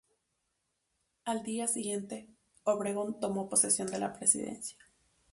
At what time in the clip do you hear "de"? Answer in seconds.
3.89-3.99